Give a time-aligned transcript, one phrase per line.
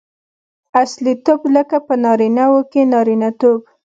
[0.81, 3.59] اصیلتوب؛ لکه په نارينه وو کښي نارينه توب.